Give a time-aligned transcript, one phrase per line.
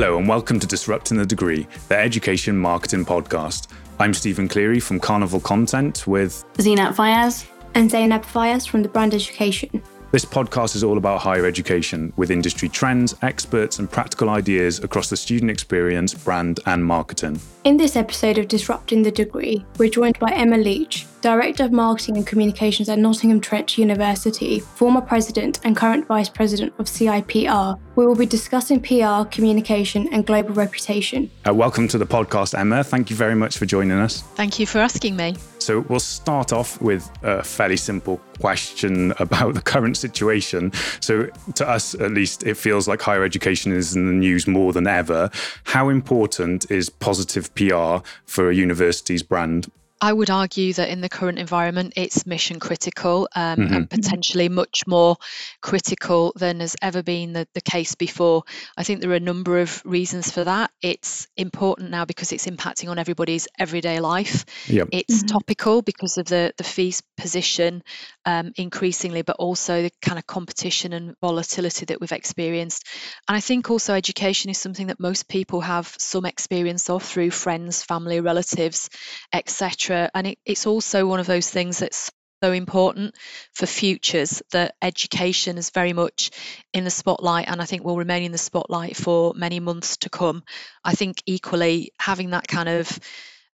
[0.00, 3.66] Hello, and welcome to Disrupting the Degree, the education marketing podcast.
[3.98, 9.12] I'm Stephen Cleary from Carnival Content with Zinat Fayaz and Zainab Fayaz from the Brand
[9.12, 9.82] Education.
[10.12, 15.10] This podcast is all about higher education with industry trends, experts, and practical ideas across
[15.10, 17.40] the student experience, brand, and marketing.
[17.64, 22.16] In this episode of Disrupting the Degree, we're joined by Emma Leech, Director of Marketing
[22.16, 27.78] and Communications at Nottingham Trent University, former President and current Vice President of CIPR.
[27.98, 31.32] We will be discussing PR, communication, and global reputation.
[31.44, 32.84] Uh, welcome to the podcast, Emma.
[32.84, 34.22] Thank you very much for joining us.
[34.36, 35.34] Thank you for asking me.
[35.58, 40.70] So, we'll start off with a fairly simple question about the current situation.
[41.00, 44.72] So, to us at least, it feels like higher education is in the news more
[44.72, 45.28] than ever.
[45.64, 47.96] How important is positive PR
[48.26, 49.72] for a university's brand?
[50.00, 53.74] I would argue that in the current environment, it's mission critical um, mm-hmm.
[53.74, 55.16] and potentially much more
[55.60, 58.44] critical than has ever been the, the case before.
[58.76, 60.70] I think there are a number of reasons for that.
[60.82, 64.44] It's important now because it's impacting on everybody's everyday life.
[64.68, 64.88] Yep.
[64.92, 65.26] It's mm-hmm.
[65.26, 67.82] topical because of the, the fees position
[68.24, 72.86] um, increasingly, but also the kind of competition and volatility that we've experienced.
[73.28, 77.32] And I think also education is something that most people have some experience of through
[77.32, 78.90] friends, family, relatives,
[79.32, 82.10] etc and it, it's also one of those things that's
[82.42, 83.14] so important
[83.52, 86.30] for futures that education is very much
[86.72, 90.10] in the spotlight and I think will remain in the spotlight for many months to
[90.10, 90.44] come.
[90.84, 92.98] I think equally having that kind of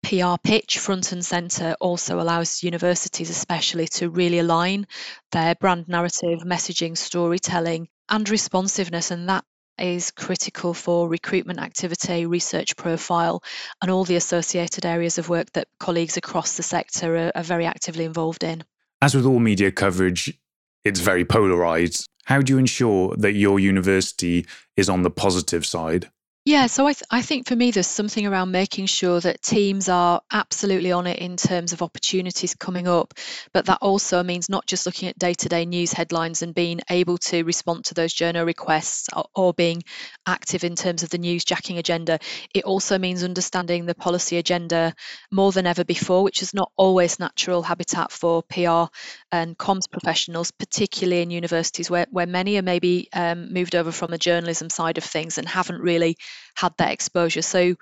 [0.05, 4.87] PR pitch front and center also allows universities especially to really align
[5.33, 9.45] their brand narrative, messaging, storytelling and responsiveness and that
[9.79, 13.43] is critical for recruitment activity, research profile,
[13.81, 17.67] and all the associated areas of work that colleagues across the sector are, are very
[17.67, 18.65] actively involved in.
[19.01, 20.39] As with all media coverage,
[20.85, 22.07] it's very polarized.
[22.25, 26.11] How do you ensure that your university is on the positive side?
[26.49, 29.91] Yeah, so I, th- I think for me, there's something around making sure that teams
[29.91, 33.13] are absolutely on it in terms of opportunities coming up.
[33.53, 36.81] But that also means not just looking at day to day news headlines and being
[36.89, 39.83] able to respond to those journal requests or, or being
[40.27, 42.19] active in terms of the news jacking agenda.
[42.55, 44.95] It also means understanding the policy agenda
[45.31, 48.85] more than ever before, which is not always natural habitat for PR
[49.31, 54.11] and comms professionals, particularly in universities where, where many are maybe um, moved over from
[54.11, 56.17] the journalism side of things and haven't really
[56.55, 57.43] had that exposure.
[57.43, 57.75] So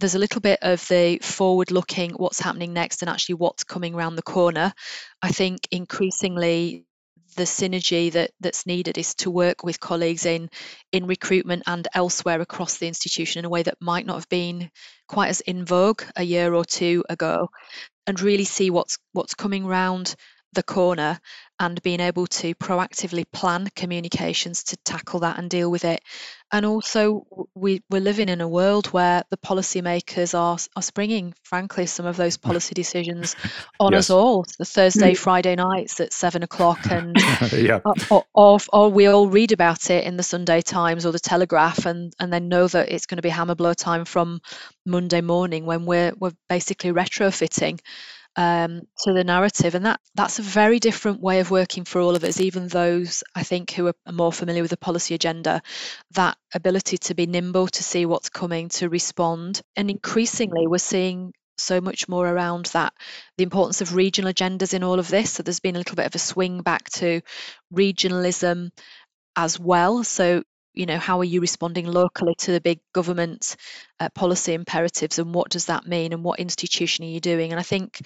[0.00, 3.94] there's a little bit of the forward looking, what's happening next, and actually what's coming
[3.94, 4.72] around the corner.
[5.22, 6.86] I think increasingly
[7.36, 10.50] the synergy that that's needed is to work with colleagues in
[10.92, 14.70] in recruitment and elsewhere across the institution in a way that might not have been
[15.06, 17.48] quite as in vogue a year or two ago
[18.06, 20.16] and really see what's what's coming round
[20.54, 21.20] the corner
[21.60, 26.02] and being able to proactively plan communications to tackle that and deal with it.
[26.50, 31.84] And also, we, we're living in a world where the policymakers are, are springing, frankly,
[31.84, 33.36] some of those policy decisions
[33.80, 34.04] on yes.
[34.04, 34.46] us all.
[34.58, 35.18] The Thursday, mm.
[35.18, 37.14] Friday nights at seven o'clock, and
[37.52, 37.80] yeah.
[38.10, 41.84] or, or, or, we all read about it in the Sunday Times or the Telegraph,
[41.84, 44.40] and, and then know that it's going to be hammer blow time from
[44.86, 47.78] Monday morning when we're we're basically retrofitting
[48.38, 52.14] um, to the narrative, and that that's a very different way of working for all
[52.14, 52.40] of us.
[52.40, 55.60] Even those I think who are more familiar with the policy agenda,
[56.12, 61.32] that ability to be nimble, to see what's coming, to respond, and increasingly we're seeing
[61.56, 62.92] so much more around that
[63.36, 65.32] the importance of regional agendas in all of this.
[65.32, 67.20] So there's been a little bit of a swing back to
[67.74, 68.70] regionalism
[69.34, 70.04] as well.
[70.04, 70.44] So
[70.78, 73.56] you know how are you responding locally to the big government
[74.00, 77.50] uh, policy imperatives and what does that mean and what institution are you doing?
[77.50, 78.00] And i think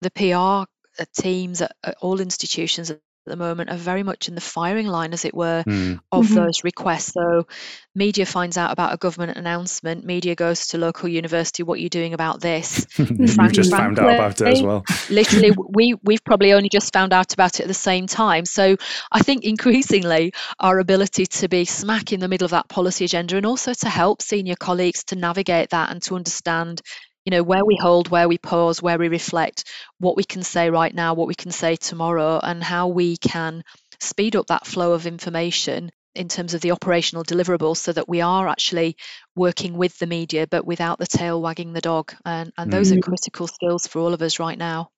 [0.00, 2.90] the pr uh, teams at, at all institutions
[3.30, 6.00] the moment are very much in the firing line, as it were, mm.
[6.12, 6.34] of mm-hmm.
[6.34, 7.12] those requests.
[7.12, 7.46] So,
[7.94, 10.04] media finds out about a government announcement.
[10.04, 11.62] Media goes to local university.
[11.62, 12.86] What are you doing about this?
[12.98, 14.84] you just found out about it as well.
[15.10, 18.44] literally, we we've probably only just found out about it at the same time.
[18.44, 18.76] So,
[19.12, 23.36] I think increasingly our ability to be smack in the middle of that policy agenda,
[23.36, 26.82] and also to help senior colleagues to navigate that and to understand
[27.30, 29.62] you know where we hold where we pause where we reflect
[30.00, 33.62] what we can say right now what we can say tomorrow and how we can
[34.00, 38.20] speed up that flow of information in terms of the operational deliverables so that we
[38.20, 38.96] are actually
[39.36, 42.12] working with the media but without the tail wagging the dog.
[42.24, 42.98] And, and those mm.
[42.98, 44.90] are critical skills for all of us right now.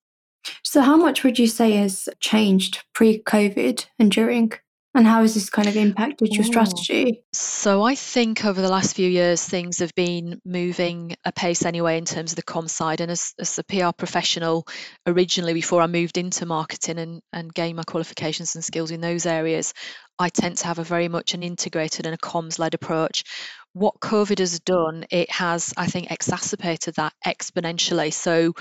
[0.62, 4.52] So how much would you say has changed pre-covid and during
[4.94, 6.46] and how has this kind of impacted your oh.
[6.46, 7.22] strategy?
[7.32, 12.04] So I think over the last few years, things have been moving apace anyway in
[12.04, 13.00] terms of the com side.
[13.00, 14.66] And as, as a PR professional,
[15.06, 19.24] originally before I moved into marketing and, and gained my qualifications and skills in those
[19.24, 19.72] areas,
[20.18, 23.24] I tend to have a very much an integrated and a comms led approach.
[23.72, 28.12] What COVID has done, it has, I think, exacerbated that exponentially.
[28.12, 28.54] So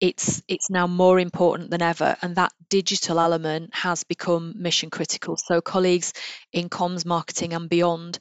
[0.00, 5.36] it's it's now more important than ever, and that digital element has become mission critical.
[5.36, 6.12] So colleagues
[6.52, 8.18] in comms marketing and beyond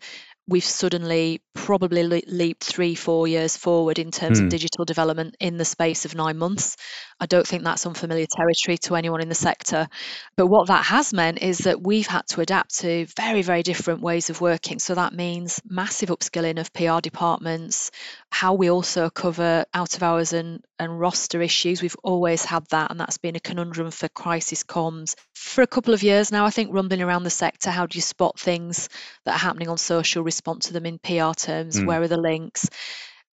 [0.47, 4.41] we've suddenly probably le- leaped three, four years forward in terms mm.
[4.41, 4.50] of hmm.
[4.50, 6.75] digital development in the space of nine months.
[7.24, 9.88] I don't think that's unfamiliar territory to anyone in the sector.
[10.36, 14.02] But what that has meant is that we've had to adapt to very, very different
[14.02, 14.78] ways of working.
[14.78, 17.92] So that means massive upskilling of PR departments,
[18.30, 21.81] how we also cover out of hours and, and roster issues.
[21.81, 25.94] We've always had that, and that's been a conundrum for crisis comms for a couple
[25.94, 26.46] of years now.
[26.46, 28.90] I think rumbling around the sector, how do you spot things
[29.24, 31.80] that are happening on social, respond to them in PR terms?
[31.80, 31.86] Mm.
[31.86, 32.68] Where are the links?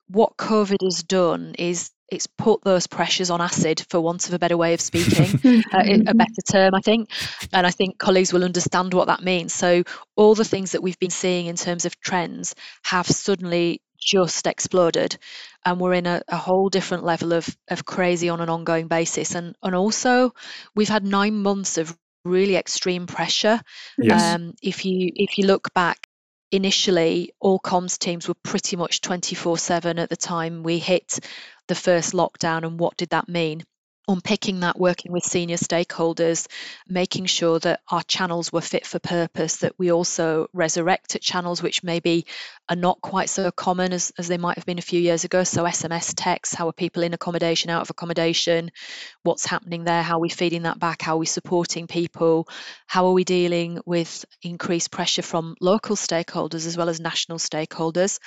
[0.08, 4.38] What COVID has done is it's put those pressures on acid, for want of a
[4.38, 5.40] better way of speaking,
[5.72, 7.10] uh, a better term, I think.
[7.52, 9.52] And I think colleagues will understand what that means.
[9.52, 9.82] So,
[10.16, 15.18] all the things that we've been seeing in terms of trends have suddenly just exploded
[15.64, 19.34] and we're in a, a, whole different level of, of crazy on an ongoing basis
[19.34, 20.32] and and also
[20.76, 23.60] we've had nine months of really extreme pressure
[23.98, 24.34] yes.
[24.34, 26.07] um, if you if you look back
[26.50, 31.18] initially all comms teams were pretty much 24 7 at the time we hit
[31.66, 33.62] the first lockdown and what did that mean
[34.08, 36.46] unpicking that, working with senior stakeholders,
[36.88, 41.82] making sure that our channels were fit for purpose, that we also resurrected channels which
[41.82, 42.26] maybe
[42.70, 45.44] are not quite so common as, as they might have been a few years ago.
[45.44, 48.70] So, SMS text, how are people in accommodation, out of accommodation,
[49.22, 52.48] what's happening there, how are we feeding that back, how are we supporting people,
[52.86, 58.18] how are we dealing with increased pressure from local stakeholders as well as national stakeholders,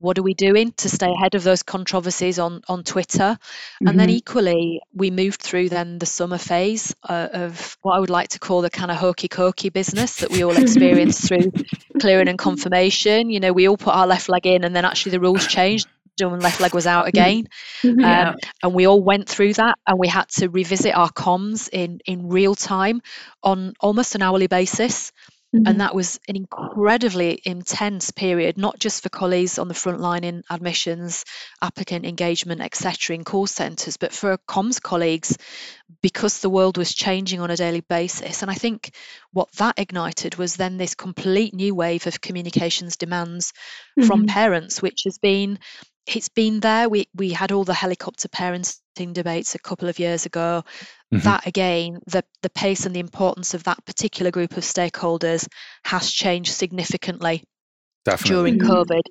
[0.00, 3.88] what are we doing to stay ahead of those controversies on, on Twitter, mm-hmm.
[3.88, 4.16] and then mm-hmm.
[4.16, 8.38] equally, we moved through then the summer phase uh, of what I would like to
[8.38, 11.52] call the kind of hokey cokey business that we all experienced through
[12.00, 13.30] clearing and confirmation.
[13.30, 15.88] You know, we all put our left leg in, and then actually the rules changed.
[16.20, 17.46] And left leg was out again,
[17.84, 18.30] yeah.
[18.30, 22.00] um, and we all went through that, and we had to revisit our comms in
[22.06, 23.02] in real time
[23.44, 25.12] on almost an hourly basis.
[25.54, 25.66] Mm-hmm.
[25.66, 30.22] And that was an incredibly intense period, not just for colleagues on the front line
[30.22, 31.24] in admissions,
[31.62, 35.38] applicant engagement, etc., in call centres, but for comms colleagues
[36.02, 38.42] because the world was changing on a daily basis.
[38.42, 38.90] And I think
[39.32, 43.54] what that ignited was then this complete new wave of communications demands
[43.98, 44.06] mm-hmm.
[44.06, 45.58] from parents, which has been
[46.16, 46.88] it's been there.
[46.88, 50.64] We we had all the helicopter parenting debates a couple of years ago.
[51.12, 51.24] Mm-hmm.
[51.24, 55.46] That again, the the pace and the importance of that particular group of stakeholders
[55.84, 57.44] has changed significantly
[58.04, 58.34] Definitely.
[58.34, 59.02] during COVID.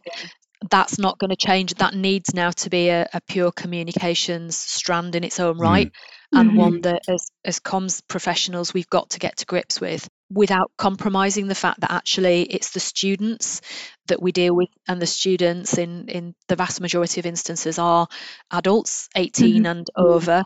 [0.72, 1.76] That's not going to change.
[1.76, 6.17] That needs now to be a, a pure communications strand in its own right, mm-hmm.
[6.34, 6.82] And one mm-hmm.
[6.82, 11.56] that as as comms professionals we've got to get to grips with without compromising the
[11.56, 13.62] fact that actually it's the students
[14.08, 18.08] that we deal with and the students in in the vast majority of instances are
[18.52, 19.66] adults 18 mm-hmm.
[19.66, 20.44] and over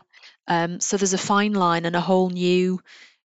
[0.48, 2.80] um, so there's a fine line and a whole new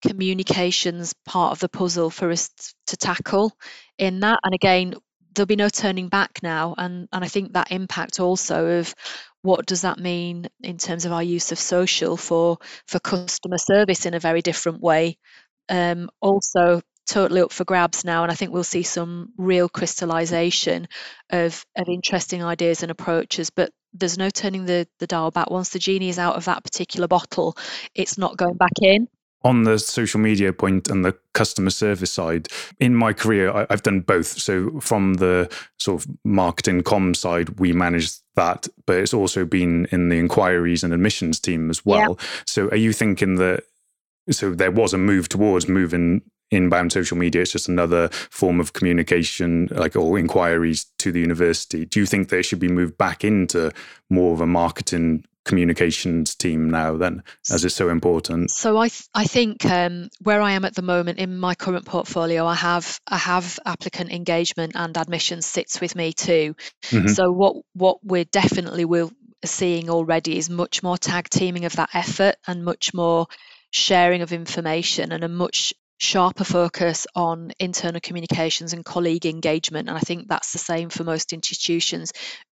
[0.06, 2.50] communications part of the puzzle for us
[2.86, 3.52] to tackle
[3.98, 4.94] in that and again
[5.36, 8.94] there'll be no turning back now and and I think that impact also of
[9.42, 14.06] what does that mean in terms of our use of social for for customer service
[14.06, 15.18] in a very different way.
[15.68, 20.88] Um, also totally up for grabs now and i think we'll see some real crystallization
[21.30, 25.50] of of interesting ideas and approaches but there's no turning the the dial back.
[25.50, 27.56] Once the genie is out of that particular bottle
[27.94, 29.06] it's not going back in
[29.42, 32.48] on the social media point and the customer service side,
[32.80, 34.26] in my career, I, have done both.
[34.26, 39.86] So, from the sort of marketing com side, we manage that, but it's also been
[39.92, 42.16] in the inquiries and admissions team as well.
[42.18, 42.26] Yeah.
[42.46, 43.64] So, are you thinking that
[44.30, 48.72] so there was a move towards moving inbound social media it's just another form of
[48.72, 51.84] communication like or inquiries to the university.
[51.84, 53.72] Do you think they should be moved back into
[54.10, 57.22] more of a marketing communications team now then
[57.52, 58.50] as it's so important?
[58.50, 61.86] So i th- i think um, where i am at the moment in my current
[61.86, 66.56] portfolio i have i have applicant engagement and admissions sits with me too.
[66.86, 67.08] Mm-hmm.
[67.08, 69.12] so what what we're definitely will
[69.44, 73.26] seeing already is much more tag teaming of that effort and much more
[73.70, 79.88] sharing of information and a much sharper focus on internal communications and colleague engagement.
[79.88, 82.12] And I think that's the same for most institutions.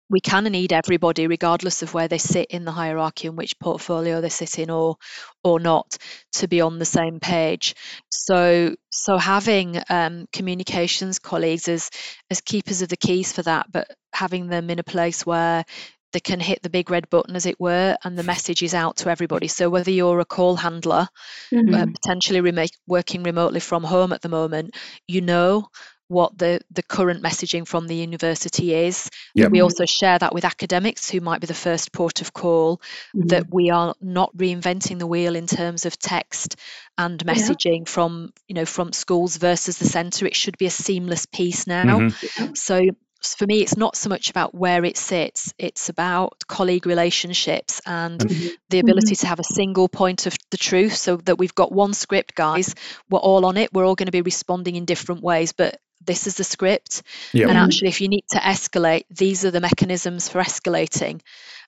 [0.09, 3.57] We kind of need everybody, regardless of where they sit in the hierarchy and which
[3.59, 4.97] portfolio they sit in or
[5.41, 5.97] or not,
[6.33, 7.75] to be on the same page.
[8.09, 11.89] So so having um, communications colleagues as
[12.29, 15.63] as keepers of the keys for that, but having them in a place where
[16.11, 18.97] they can hit the big red button, as it were, and the message is out
[18.97, 19.47] to everybody.
[19.47, 21.07] So whether you're a call handler,
[21.51, 21.73] mm-hmm.
[21.73, 24.75] uh, potentially remake, working remotely from home at the moment,
[25.07, 25.67] you know
[26.11, 29.09] what the, the current messaging from the university is.
[29.33, 29.51] Yep.
[29.51, 32.81] We also share that with academics who might be the first port of call,
[33.15, 33.27] mm-hmm.
[33.27, 36.57] that we are not reinventing the wheel in terms of text
[36.97, 37.91] and messaging yeah.
[37.91, 40.25] from you know from schools versus the centre.
[40.25, 41.99] It should be a seamless piece now.
[41.99, 42.55] Mm-hmm.
[42.55, 42.81] So
[43.21, 48.19] for me, it's not so much about where it sits, it's about colleague relationships and
[48.19, 48.47] mm-hmm.
[48.69, 49.21] the ability mm-hmm.
[49.21, 52.73] to have a single point of the truth so that we've got one script, guys.
[53.09, 53.73] We're all on it.
[53.73, 57.03] We're all going to be responding in different ways, but this is the script.
[57.33, 57.49] Yep.
[57.49, 61.21] And actually, if you need to escalate, these are the mechanisms for escalating.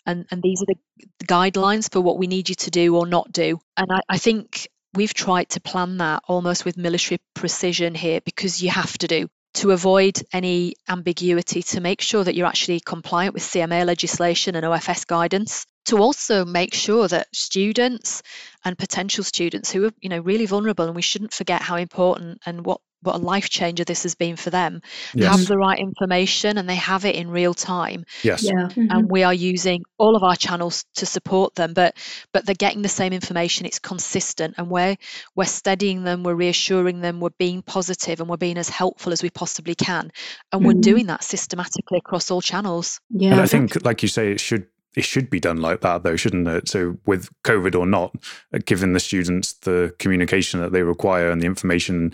[0.05, 3.05] And, and these are the, the guidelines for what we need you to do or
[3.05, 3.59] not do.
[3.77, 8.61] And I, I think we've tried to plan that almost with military precision here because
[8.61, 13.33] you have to do to avoid any ambiguity, to make sure that you're actually compliant
[13.33, 18.23] with CMA legislation and OFS guidance, to also make sure that students
[18.65, 22.39] and potential students who are, you know, really vulnerable, and we shouldn't forget how important
[22.45, 24.81] and what what a life changer this has been for them
[25.13, 25.31] yes.
[25.31, 28.51] have the right information and they have it in real time yes yeah.
[28.51, 28.87] Mm-hmm.
[28.89, 31.95] and we are using all of our channels to support them but
[32.31, 34.95] but they're getting the same information it's consistent and we're
[35.35, 39.21] we're steadying them we're reassuring them we're being positive and we're being as helpful as
[39.21, 40.11] we possibly can
[40.51, 40.65] and mm-hmm.
[40.65, 44.39] we're doing that systematically across all channels yeah and i think like you say it
[44.39, 48.15] should it should be done like that though shouldn't it so with covid or not
[48.65, 52.11] giving the students the communication that they require and the information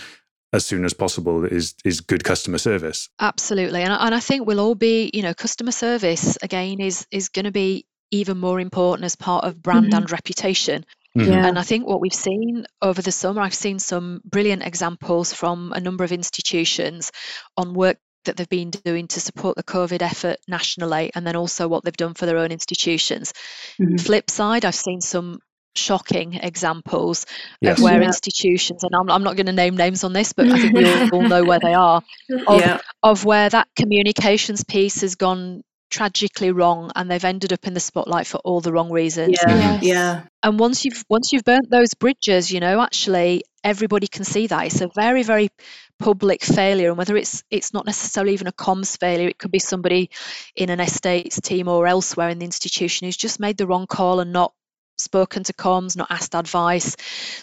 [0.52, 3.10] as soon as possible is is good customer service.
[3.20, 7.30] Absolutely, and and I think we'll all be, you know, customer service again is is
[7.30, 9.96] going to be even more important as part of brand mm-hmm.
[9.96, 10.86] and reputation.
[11.18, 11.32] Mm-hmm.
[11.32, 11.48] Yeah.
[11.48, 15.74] And I think what we've seen over the summer, I've seen some brilliant examples from
[15.74, 17.12] a number of institutions
[17.58, 21.68] on work that they've been doing to support the COVID effort nationally, and then also
[21.68, 23.34] what they've done for their own institutions.
[23.80, 23.98] Mm-hmm.
[23.98, 25.40] Flip side, I've seen some
[25.76, 27.26] shocking examples
[27.62, 27.78] yes.
[27.78, 28.08] of where yeah.
[28.08, 30.92] institutions, and I'm, I'm not going to name names on this, but I think we
[30.92, 32.02] all, all know where they are,
[32.48, 32.80] of, yeah.
[33.04, 37.80] of where that communications piece has gone tragically wrong and they've ended up in the
[37.80, 39.38] spotlight for all the wrong reasons.
[39.42, 39.56] Yeah.
[39.56, 39.84] Yes.
[39.84, 40.22] yeah.
[40.44, 44.68] And once you've once you've burnt those bridges, you know, actually everybody can see that.
[44.68, 45.50] It's a very, very
[45.98, 49.60] public failure and whether it's it's not necessarily even a comms failure, it could be
[49.60, 50.10] somebody
[50.56, 54.20] in an estates team or elsewhere in the institution who's just made the wrong call
[54.20, 54.54] and not
[55.00, 56.96] spoken to comms, not asked advice,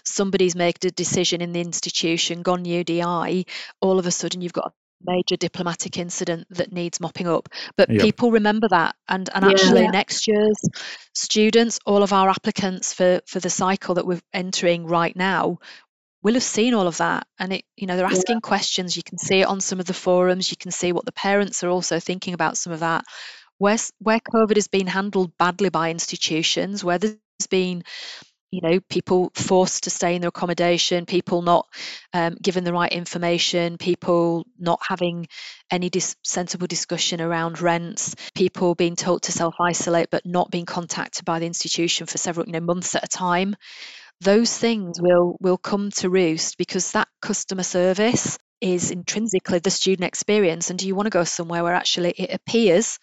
[0.04, 3.46] somebody's made a decision in the institution, gone UDI,
[3.80, 4.72] all of a sudden you've got a
[5.04, 7.48] major diplomatic incident that needs mopping up.
[7.76, 8.02] But yep.
[8.02, 8.96] people remember that.
[9.08, 9.90] And, and actually, yeah.
[9.90, 10.60] next year's
[11.14, 15.58] students, all of our applicants for, for the cycle that we're entering right now,
[16.22, 18.40] will have seen all of that and it you know they're asking yeah.
[18.40, 21.12] questions you can see it on some of the forums you can see what the
[21.12, 23.04] parents are also thinking about some of that
[23.58, 27.14] where where covid has been handled badly by institutions where there's
[27.46, 27.82] been
[28.50, 31.66] you know people forced to stay in their accommodation people not
[32.12, 35.26] um, given the right information people not having
[35.70, 41.24] any dis- sensible discussion around rents people being told to self-isolate but not being contacted
[41.24, 43.56] by the institution for several you know months at a time.
[44.20, 50.06] Those things will will come to roost because that customer service is intrinsically the student
[50.06, 50.70] experience.
[50.70, 52.98] And do you want to go somewhere where actually it appears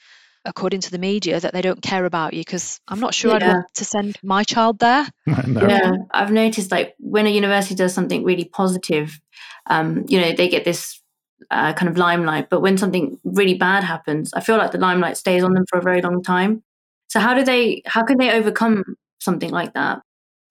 [0.45, 3.37] according to the media, that they don't care about you because I'm not sure yeah.
[3.37, 5.07] I'd want to send my child there.
[5.47, 5.67] no.
[5.67, 9.19] Yeah, I've noticed like when a university does something really positive,
[9.67, 11.01] um, you know, they get this
[11.51, 12.49] uh, kind of limelight.
[12.49, 15.79] But when something really bad happens, I feel like the limelight stays on them for
[15.79, 16.63] a very long time.
[17.07, 17.83] So how do they?
[17.85, 18.83] How can they overcome
[19.19, 20.01] something like that?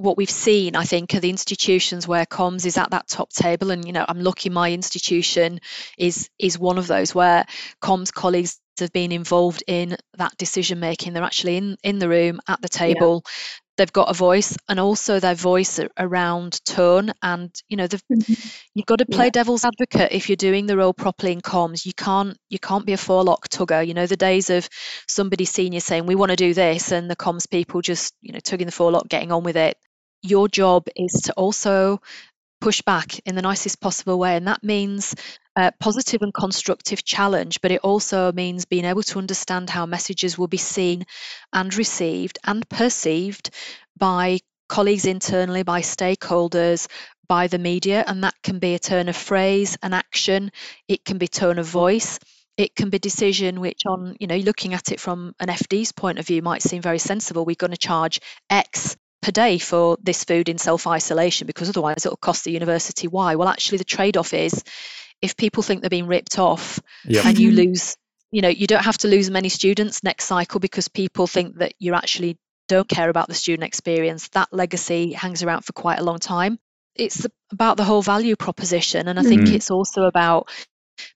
[0.02, 3.70] What we've seen, I think, are the institutions where comms is at that top table.
[3.70, 5.60] And you know, I'm lucky my institution
[5.96, 7.46] is is one of those where
[7.80, 11.12] comms colleagues have been involved in that decision making.
[11.12, 13.22] They're actually in in the room at the table.
[13.24, 13.30] Yeah.
[13.78, 17.10] They've got a voice, and also their voice around tone.
[17.22, 18.34] And you know, mm-hmm.
[18.74, 19.30] you've got to play yeah.
[19.30, 21.86] devil's advocate if you're doing the role properly in comms.
[21.86, 23.86] You can't you can't be a forelock tugger.
[23.86, 24.68] You know, the days of
[25.08, 28.40] somebody senior saying we want to do this, and the comms people just you know
[28.40, 29.78] tugging the forelock, getting on with it.
[30.22, 32.00] Your job is to also
[32.62, 34.36] push back in the nicest possible way.
[34.36, 35.14] And that means
[35.56, 40.38] uh, positive and constructive challenge, but it also means being able to understand how messages
[40.38, 41.04] will be seen
[41.52, 43.50] and received and perceived
[43.98, 44.38] by
[44.68, 46.86] colleagues internally, by stakeholders,
[47.28, 48.04] by the media.
[48.06, 50.52] And that can be a turn of phrase, an action,
[50.86, 52.18] it can be tone of voice.
[52.56, 56.18] It can be decision which, on you know, looking at it from an FD's point
[56.18, 57.44] of view, might seem very sensible.
[57.44, 62.04] We're going to charge X per day for this food in self isolation because otherwise
[62.04, 64.62] it'll cost the university why Well, actually, the trade off is
[65.22, 67.24] if people think they're being ripped off yep.
[67.24, 67.96] and you lose
[68.32, 71.72] you know you don't have to lose many students next cycle because people think that
[71.78, 72.36] you actually
[72.68, 76.58] don't care about the student experience that legacy hangs around for quite a long time
[76.94, 79.54] it's about the whole value proposition and i think mm.
[79.54, 80.48] it's also about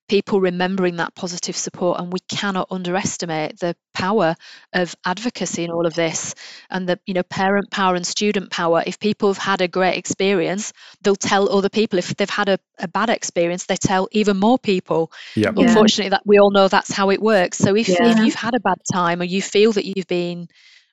[0.09, 4.37] people remembering that positive support and we cannot underestimate the power
[4.73, 6.35] of advocacy in all of this
[6.71, 8.83] and the you know parent power and student power.
[8.87, 11.99] If people have had a great experience they'll tell other people.
[11.99, 15.11] If they've had a, a bad experience they tell even more people.
[15.35, 15.55] Yep.
[15.57, 17.59] unfortunately that we all know that's how it works.
[17.59, 18.13] So if, yeah.
[18.13, 20.49] if you've had a bad time or you feel that you've been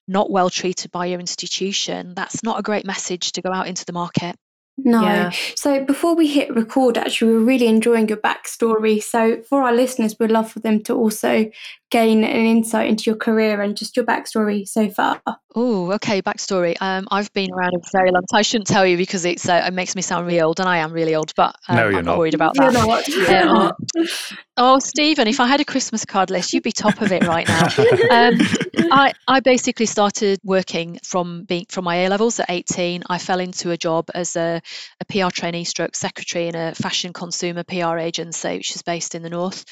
[0.07, 3.85] not well treated by your institution that's not a great message to go out into
[3.85, 4.35] the market
[4.77, 5.01] no.
[5.01, 5.31] Yeah.
[5.55, 9.01] So before we hit record, actually, we are really enjoying your backstory.
[9.01, 11.49] So for our listeners, we'd love for them to also
[11.93, 15.21] gain an insight into your career and just your backstory so far.
[15.55, 16.75] Oh, okay, backstory.
[16.81, 18.39] Um, I've been around a very long time.
[18.39, 20.77] I shouldn't tell you because it's uh, it makes me sound really old, and I
[20.77, 21.31] am really old.
[21.35, 22.17] But um, no, you're I'm not.
[22.17, 22.73] worried about that.
[22.73, 23.03] You're not.
[23.43, 23.71] Um,
[24.57, 27.47] oh, Stephen, if I had a Christmas card list, you'd be top of it right
[27.47, 27.67] now.
[28.11, 28.39] Um,
[28.91, 33.03] I I basically started working from being from my A levels at 18.
[33.07, 34.61] I fell into a job as a,
[34.99, 39.23] a PR trainee, stroke secretary in a fashion consumer PR agency, which is based in
[39.23, 39.65] the north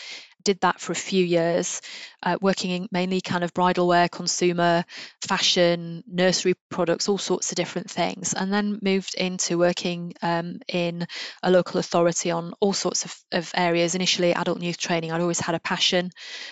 [0.44, 1.82] did that for a few years,
[2.24, 4.84] uh, working in mainly kind of bridal wear, consumer,
[5.22, 11.06] fashion, nursery products, all sorts of different things, and then moved into working um, in
[11.44, 13.96] a local authority on all sorts of, of areas.
[13.96, 15.12] Initially, adult and youth training.
[15.12, 16.12] I'd always had a passion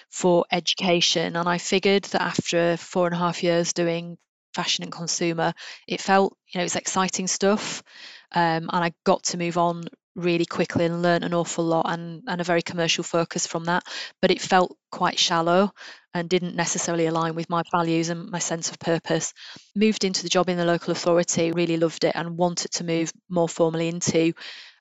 [0.10, 4.17] for education, and I figured that after four and a half years doing
[4.53, 5.53] fashion and consumer,
[5.88, 7.84] it felt you know it's exciting stuff.
[8.33, 12.24] Um, and I got to move on really quickly and learn an awful lot and,
[12.27, 13.83] and a very commercial focus from that.
[14.21, 15.71] But it felt quite shallow
[16.13, 19.33] and didn't necessarily align with my values and my sense of purpose.
[19.75, 23.12] Moved into the job in the local authority, really loved it and wanted to move
[23.29, 24.33] more formally into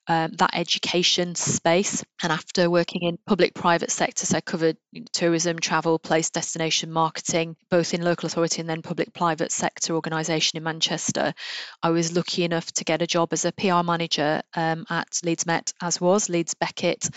[0.08, 2.02] um, that education space.
[2.22, 4.76] And after working in public private sectors, I covered
[5.12, 10.56] tourism, travel, place, destination marketing, both in local authority and then public private sector organisation
[10.56, 11.34] in Manchester.
[11.82, 15.46] I was lucky enough to get a job as a PR manager um, at Leeds
[15.46, 17.08] Met, as was Leeds Beckett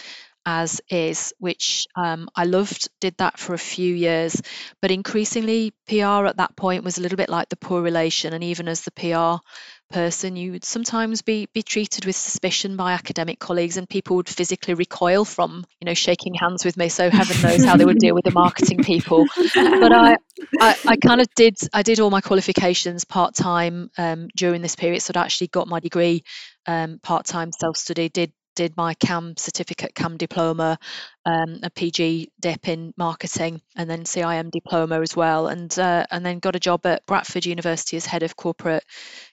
[0.46, 4.42] as is, which um, I loved, did that for a few years.
[4.82, 8.34] But increasingly, PR at that point was a little bit like the poor relation.
[8.34, 9.44] And even as the PR
[9.92, 14.30] person, you would sometimes be be treated with suspicion by academic colleagues, and people would
[14.30, 16.90] physically recoil from you know shaking hands with me.
[16.90, 19.26] So heaven knows how they would deal with the marketing people.
[19.54, 20.18] But I,
[20.60, 24.76] I, I kind of did I did all my qualifications part time um, during this
[24.76, 26.24] period, so I actually got my degree
[26.66, 28.10] um, part time self study.
[28.10, 30.78] Did did my CAM certificate, CAM diploma,
[31.26, 36.26] um, a PG dip in marketing, and then CIM diploma as well, and uh, and
[36.26, 38.84] then got a job at Bradford University as head of corporate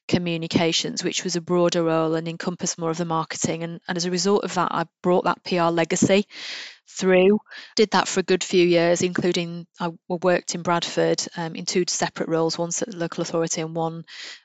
[0.07, 3.63] communications, which was a broader role and encompassed more of the marketing.
[3.63, 6.27] And, and as a result of that, I brought that PR legacy
[6.89, 7.39] through.
[7.77, 11.85] Did that for a good few years, including I worked in Bradford um, in two
[11.87, 14.05] separate roles, once at the local authority and one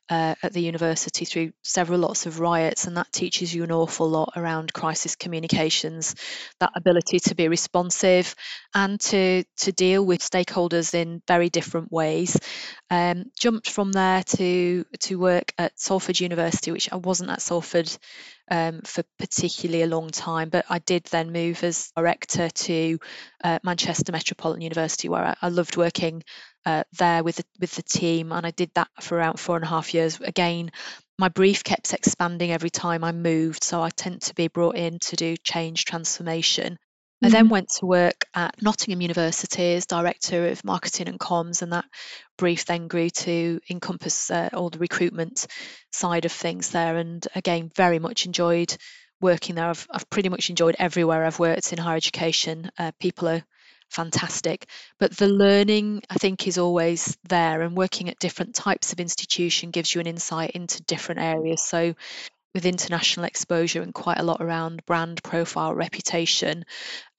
[0.10, 2.86] uh, at the university through several lots of riots.
[2.86, 6.16] And that teaches you an awful lot around crisis communications,
[6.60, 8.36] that ability to be responsive
[8.76, 12.40] and to, to deal with stakeholders in very different ways.
[12.90, 17.90] Um, jumped from there to, to work at Salford University, which I wasn't at Salford
[18.50, 20.50] um, for particularly a long time.
[20.50, 23.00] But I did then move as director to
[23.44, 26.24] uh, Manchester Metropolitan University, where I, I loved working
[26.66, 29.66] uh, there with the, with the team, and I did that for around four and
[29.66, 30.20] a half years.
[30.22, 30.72] Again,
[31.20, 35.00] my brief kept expanding every time I moved, so I tend to be brought in
[35.00, 36.78] to do change transformation.
[37.24, 37.52] I then mm-hmm.
[37.52, 41.86] went to work at Nottingham University as Director of Marketing and Comms, and that
[42.38, 45.48] brief then grew to encompass uh, all the recruitment
[45.92, 46.98] side of things there.
[46.98, 48.76] And again, very much enjoyed
[49.22, 49.70] working there.
[49.70, 52.70] I've, I've pretty much enjoyed everywhere I've worked in higher education.
[52.78, 53.44] Uh, people are
[53.90, 54.66] fantastic,
[55.00, 59.72] but the learning I think is always there, and working at different types of institution
[59.72, 61.64] gives you an insight into different areas.
[61.64, 61.94] So
[62.54, 66.64] with international exposure and quite a lot around brand profile, reputation,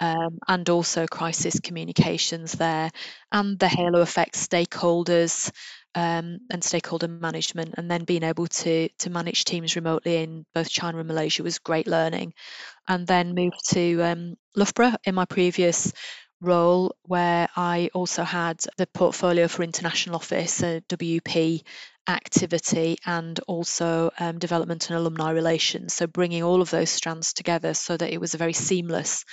[0.01, 2.91] um, and also crisis communications there,
[3.33, 5.51] and the halo effect stakeholders
[5.95, 10.71] um, and stakeholder management, and then being able to to manage teams remotely in both
[10.71, 12.35] China and Malaysia was great learning.
[12.87, 15.93] And then moved to um, Loughborough in my previous
[16.45, 21.63] role where I also had the portfolio for international office, a WP
[22.07, 25.95] activity and also um, development and alumni relations.
[25.95, 29.25] So bringing all of those strands together so that it was a very seamless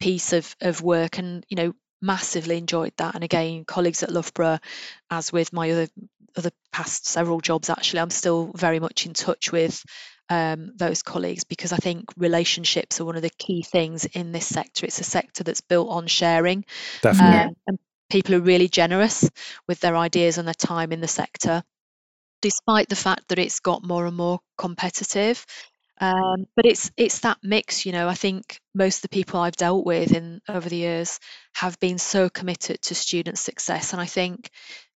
[0.00, 3.14] piece of, of work and, you know, massively enjoyed that.
[3.14, 4.58] And again, colleagues at Loughborough,
[5.10, 5.88] as with my other
[6.36, 9.84] other past several jobs, actually, I'm still very much in touch with
[10.30, 14.46] um, those colleagues because I think relationships are one of the key things in this
[14.46, 14.86] sector.
[14.86, 16.64] It's a sector that's built on sharing.
[17.02, 17.38] Definitely.
[17.38, 19.28] Um, and people are really generous
[19.66, 21.64] with their ideas and their time in the sector,
[22.42, 25.44] despite the fact that it's got more and more competitive.
[26.00, 28.08] Um, but it's it's that mix, you know.
[28.08, 31.20] I think most of the people I've dealt with in over the years
[31.54, 34.48] have been so committed to student success, and I think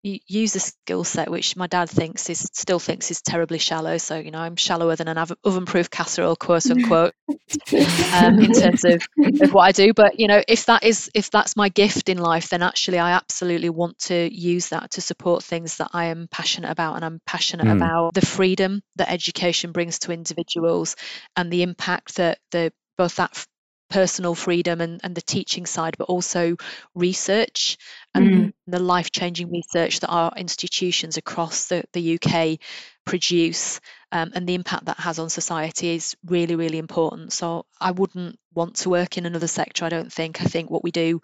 [0.04, 3.98] use a skill set which my dad thinks is still thinks is terribly shallow.
[3.98, 9.02] So you know, I'm shallower than an oven-proof casserole, quote unquote, um, in terms of,
[9.40, 9.94] of what I do.
[9.94, 13.12] But you know, if that is if that's my gift in life, then actually I
[13.12, 17.20] absolutely want to use that to support things that I am passionate about, and I'm
[17.26, 17.76] passionate mm.
[17.76, 20.96] about the freedom that education brings to individuals
[21.36, 23.46] and the impact that the both that
[23.94, 26.57] personal freedom and, and the teaching side, but also
[26.96, 27.78] research
[28.12, 28.52] and mm.
[28.66, 32.59] the life changing research that our institutions across the, the UK
[33.07, 33.80] produce
[34.11, 37.33] um, and the impact that has on society is really, really important.
[37.33, 40.42] So I wouldn't want to work in another sector, I don't think.
[40.42, 41.22] I think what we do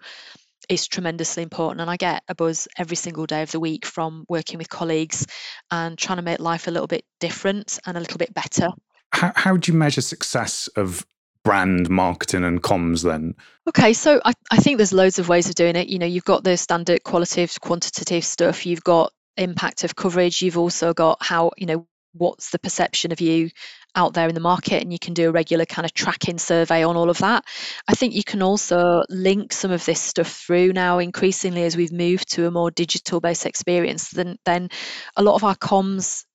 [0.69, 4.23] is tremendously important and I get a buzz every single day of the week from
[4.29, 5.27] working with colleagues
[5.71, 8.69] and trying to make life a little bit different and a little bit better.
[9.11, 11.05] How, how do you measure success of
[11.43, 13.35] brand marketing and comms then?
[13.67, 15.87] Okay, so I, I think there's loads of ways of doing it.
[15.87, 20.57] You know, you've got the standard qualitative, quantitative stuff, you've got impact of coverage, you've
[20.57, 23.49] also got how, you know, what's the perception of you
[23.95, 26.83] out there in the market and you can do a regular kind of tracking survey
[26.83, 27.43] on all of that.
[27.87, 31.91] I think you can also link some of this stuff through now increasingly as we've
[31.91, 34.69] moved to a more digital based experience then then
[35.17, 36.25] a lot of our comms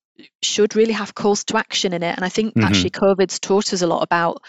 [0.41, 2.15] should really have calls to action in it.
[2.15, 2.65] And I think mm-hmm.
[2.65, 4.43] actually COVID's taught us a lot about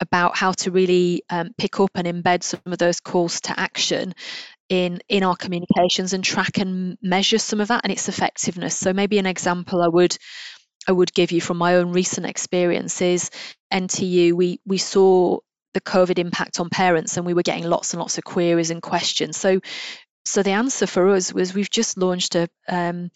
[0.00, 4.14] about how to really um, pick up and embed some of those calls to action
[4.68, 8.76] in in our communications and track and measure some of that and its effectiveness.
[8.76, 10.16] So maybe an example i would
[10.88, 13.30] i would give you from my own recent experiences
[13.72, 15.38] ntu we we saw
[15.76, 18.80] the covid impact on parents and we were getting lots and lots of queries and
[18.80, 19.36] questions.
[19.36, 19.60] So
[20.24, 23.10] so the answer for us was we've just launched a um,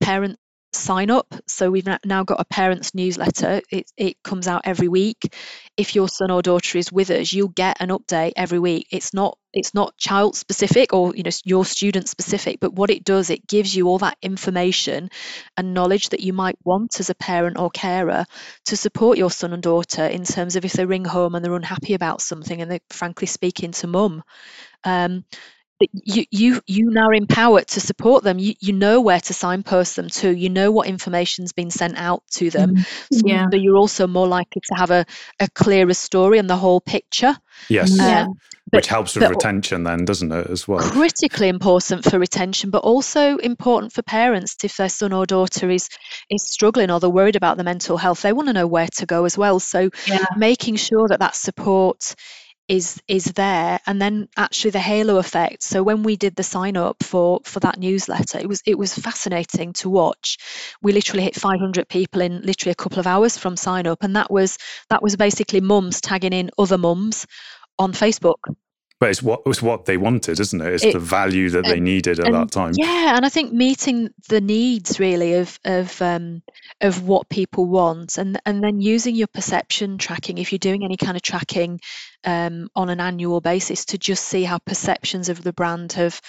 [0.00, 0.38] parent
[0.74, 1.34] sign up.
[1.46, 3.60] So we've now got a parents newsletter.
[3.70, 5.34] It, it comes out every week.
[5.76, 8.88] If your son or daughter is with us, you'll get an update every week.
[8.90, 13.04] It's not it's not child specific or you know your student specific, but what it
[13.04, 15.10] does, it gives you all that information
[15.56, 18.24] and knowledge that you might want as a parent or carer
[18.66, 21.54] to support your son and daughter in terms of if they ring home and they're
[21.54, 24.22] unhappy about something and they're frankly speaking to mum.
[24.84, 25.24] Um,
[25.92, 28.38] you you you now are empowered to support them.
[28.38, 30.30] You you know where to signpost them to.
[30.30, 32.76] You know what information's been sent out to them.
[32.76, 33.46] Mm so, yeah.
[33.50, 35.04] so you're also more likely to have a,
[35.40, 37.36] a clearer story and the whole picture.
[37.68, 37.98] Yes.
[37.98, 38.34] Um,
[38.70, 40.78] but, which helps with retention then doesn't it as well?
[40.78, 45.88] Critically important for retention but also important for parents if their son or daughter is
[46.30, 48.22] is struggling or they're worried about the mental health.
[48.22, 49.60] They want to know where to go as well.
[49.60, 50.24] So yeah.
[50.36, 52.14] making sure that that support
[52.72, 56.74] is is there and then actually the halo effect so when we did the sign
[56.74, 60.38] up for for that newsletter it was it was fascinating to watch
[60.80, 64.16] we literally hit 500 people in literally a couple of hours from sign up and
[64.16, 64.56] that was
[64.88, 67.26] that was basically mums tagging in other mums
[67.78, 68.40] on facebook
[69.02, 70.74] but it's what it's what they wanted, isn't it?
[70.74, 72.74] It's it, the value that they needed at that time.
[72.76, 76.40] Yeah, and I think meeting the needs really of of um,
[76.80, 80.38] of what people want, and and then using your perception tracking.
[80.38, 81.80] If you're doing any kind of tracking
[82.24, 86.20] um, on an annual basis, to just see how perceptions of the brand have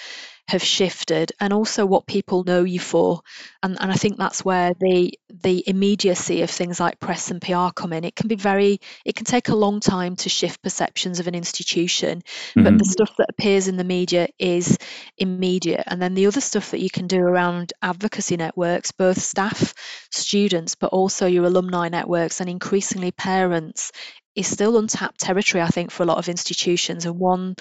[0.48, 3.20] have shifted and also what people know you for.
[3.62, 7.70] And, and i think that's where the the immediacy of things like press and pr
[7.74, 8.04] come in.
[8.04, 11.34] It can be very it can take a long time to shift perceptions of an
[11.34, 12.64] institution mm-hmm.
[12.64, 14.76] but the stuff that appears in the media is
[15.16, 15.84] immediate.
[15.86, 19.72] And then the other stuff that you can do around advocacy networks both staff
[20.10, 23.92] students but also your alumni networks and increasingly parents
[24.34, 27.56] is still untapped territory, I think, for a lot of institutions, and one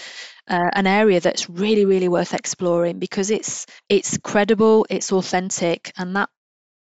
[0.48, 6.16] uh, an area that's really, really worth exploring because it's it's credible, it's authentic, and
[6.16, 6.30] that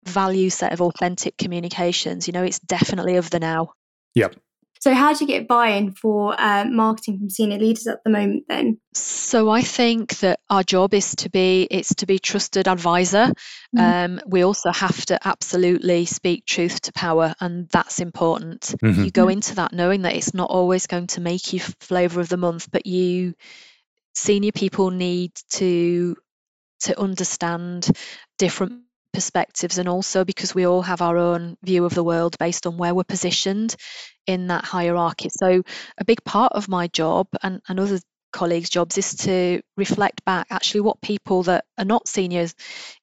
[0.05, 3.73] value set of authentic communications, you know, it's definitely of the now.
[4.13, 4.35] Yep.
[4.85, 8.11] So, how do you get buy in for uh, marketing from senior leaders at the
[8.11, 8.79] moment then?
[8.93, 13.31] So, I think that our job is to be it's to be trusted advisor.
[13.75, 13.79] Mm.
[13.79, 18.75] Um, we also have to absolutely speak truth to power, and that's important.
[18.83, 19.05] Mm-hmm.
[19.05, 22.29] You go into that knowing that it's not always going to make you flavour of
[22.29, 23.33] the month, but you
[24.13, 26.15] senior people need to
[26.81, 27.89] to understand
[28.37, 28.84] different
[29.15, 32.77] perspectives and also because we all have our own view of the world based on
[32.77, 33.75] where we're positioned
[34.27, 35.29] in that hierarchy.
[35.29, 35.63] So,
[35.97, 37.99] a big part of my job and, and other
[38.33, 42.53] colleagues' jobs is to reflect back actually what people that are not seniors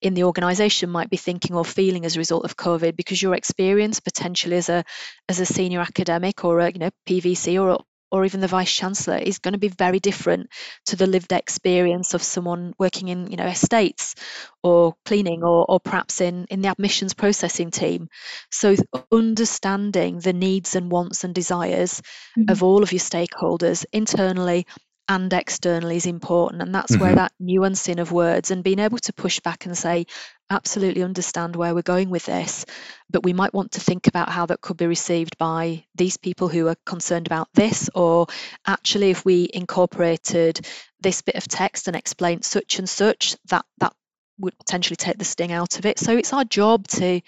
[0.02, 3.34] in the organisation might be thinking or feeling as a result of COVID, because your
[3.34, 4.84] experience potentially as a
[5.30, 9.16] as a senior academic or a you know PVC or or even the vice chancellor
[9.16, 10.48] is going to be very different
[10.86, 14.14] to the lived experience of someone working in you know estates
[14.62, 18.08] or cleaning or, or perhaps in in the admissions processing team
[18.50, 18.76] so
[19.10, 22.02] understanding the needs and wants and desires
[22.38, 22.50] mm-hmm.
[22.50, 24.66] of all of your stakeholders internally
[25.08, 26.62] and externally is important.
[26.62, 27.02] And that's mm-hmm.
[27.02, 30.06] where that nuancing of words and being able to push back and say,
[30.52, 32.66] absolutely understand where we're going with this,
[33.10, 36.48] but we might want to think about how that could be received by these people
[36.48, 38.26] who are concerned about this, or
[38.66, 40.60] actually, if we incorporated
[41.00, 43.94] this bit of text and explained such and such, that that
[44.38, 45.98] would potentially take the sting out of it.
[45.98, 47.20] So it's our job to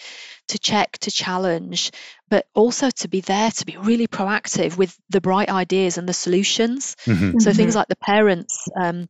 [0.48, 1.90] to check, to challenge,
[2.28, 6.12] but also to be there to be really proactive with the bright ideas and the
[6.12, 6.96] solutions.
[7.06, 7.38] Mm-hmm.
[7.38, 7.56] So mm-hmm.
[7.56, 9.08] things like the parents um,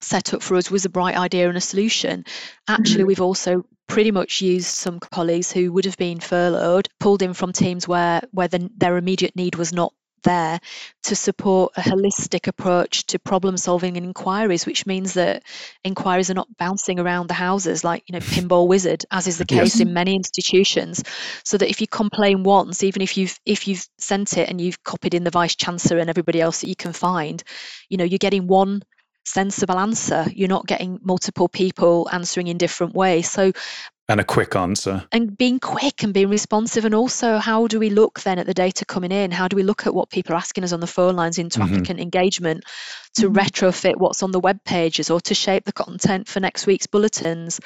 [0.00, 2.24] set up for us was a bright idea and a solution.
[2.68, 3.06] Actually, mm-hmm.
[3.08, 7.52] we've also pretty much used some colleagues who would have been furloughed, pulled in from
[7.52, 10.60] teams where where the, their immediate need was not there
[11.04, 15.42] to support a holistic approach to problem solving and inquiries, which means that
[15.84, 19.44] inquiries are not bouncing around the houses like, you know, pinball wizard, as is the
[19.44, 19.80] case yes.
[19.80, 21.02] in many institutions.
[21.44, 24.82] So that if you complain once, even if you've if you've sent it and you've
[24.82, 27.42] copied in the vice chancellor and everybody else that you can find,
[27.88, 28.82] you know, you're getting one
[29.24, 30.26] sensible answer.
[30.34, 33.30] You're not getting multiple people answering in different ways.
[33.30, 33.52] So
[34.10, 35.04] and a quick answer.
[35.12, 36.84] And being quick and being responsive.
[36.84, 39.30] And also, how do we look then at the data coming in?
[39.30, 41.60] How do we look at what people are asking us on the phone lines into
[41.60, 41.72] mm-hmm.
[41.72, 42.64] applicant engagement
[43.14, 43.38] to mm-hmm.
[43.38, 47.60] retrofit what's on the web pages or to shape the content for next week's bulletins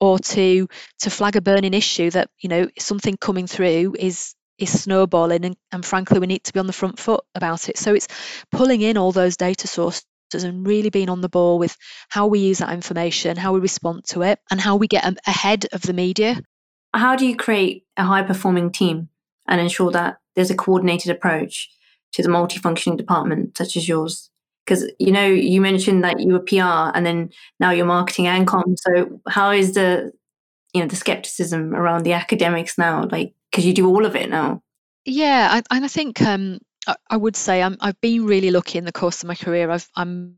[0.00, 0.66] or to
[1.00, 5.56] to flag a burning issue that, you know, something coming through is is snowballing and,
[5.72, 7.76] and frankly we need to be on the front foot about it.
[7.76, 8.08] So it's
[8.50, 11.76] pulling in all those data sources and really being on the ball with
[12.08, 15.66] how we use that information, how we respond to it, and how we get ahead
[15.72, 16.40] of the media.
[16.94, 19.08] How do you create a high performing team
[19.46, 21.68] and ensure that there's a coordinated approach
[22.12, 24.30] to the multifunctioning department such as yours?
[24.64, 28.46] Because you know you mentioned that you were PR and then now you're marketing and
[28.46, 28.76] com.
[28.76, 30.12] So how is the
[30.72, 33.08] you know the skepticism around the academics now?
[33.10, 34.62] Like because you do all of it now.
[35.04, 38.84] Yeah, I, and I think um, I, would say I'm, I've been really lucky in
[38.84, 39.70] the course of my career.
[39.70, 40.36] I've, I'm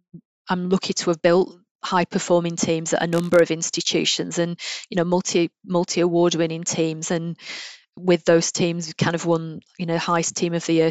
[0.49, 4.97] I'm lucky to have built high performing teams at a number of institutions and you
[4.97, 7.37] know multi multi award winning teams and
[7.97, 10.91] with those teams we kind of won you know Heist team of the year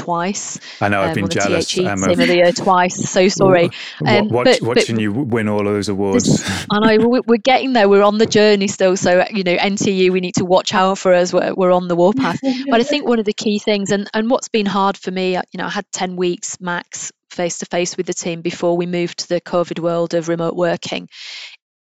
[0.00, 0.58] twice.
[0.80, 1.72] I know I've um, been jealous.
[1.72, 2.96] THE Team of the year twice.
[3.10, 3.70] So sorry.
[4.06, 6.42] Um, watch, but, watching but, you win all of those awards.
[6.70, 7.88] I know we're getting there.
[7.88, 8.96] We're on the journey still.
[8.96, 11.32] So you know, NTU, we need to watch out for us.
[11.32, 12.40] We're, we're on the warpath.
[12.70, 15.32] but I think one of the key things, and and what's been hard for me,
[15.32, 18.86] you know, I had ten weeks max face to face with the team before we
[18.86, 21.08] moved to the COVID world of remote working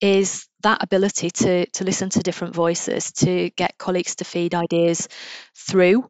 [0.03, 5.09] is that ability to to listen to different voices to get colleagues to feed ideas
[5.57, 6.05] through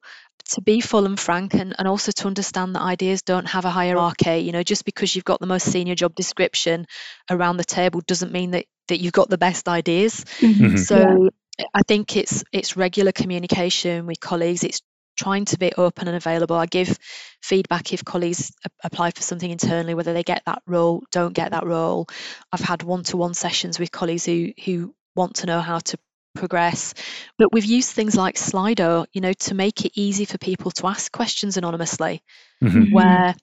[0.50, 3.70] to be full and frank and, and also to understand that ideas don't have a
[3.70, 6.86] hierarchy you know just because you've got the most senior job description
[7.30, 10.64] around the table doesn't mean that that you've got the best ideas mm-hmm.
[10.64, 10.76] mm-hmm.
[10.76, 11.64] so yeah.
[11.74, 14.82] i think it's it's regular communication with colleagues it's
[15.16, 16.98] trying to be open and available i give
[17.42, 18.50] feedback if colleagues
[18.82, 22.06] apply for something internally whether they get that role don't get that role
[22.52, 25.98] i've had one-to-one sessions with colleagues who who want to know how to
[26.34, 26.94] progress.
[27.38, 30.86] But we've used things like Slido, you know, to make it easy for people to
[30.86, 32.22] ask questions anonymously,
[32.62, 32.92] mm-hmm.
[32.92, 33.34] where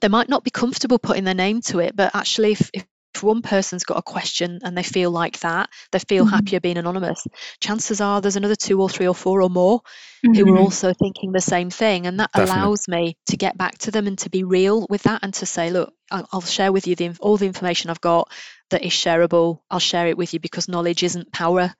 [0.00, 2.86] they might not be comfortable putting their name to it, but actually, if, if
[3.20, 6.34] one person's got a question and they feel like that, they feel mm-hmm.
[6.34, 7.26] happier being anonymous.
[7.60, 10.34] Chances are there's another two or three or four or more mm-hmm.
[10.34, 10.64] who are mm-hmm.
[10.64, 12.06] also thinking the same thing.
[12.06, 12.62] And that Definitely.
[12.62, 15.46] allows me to get back to them and to be real with that and to
[15.46, 18.32] say, look, I'll, I'll share with you the, all the information I've got
[18.70, 19.60] that is shareable.
[19.70, 21.74] I'll share it with you because knowledge isn't power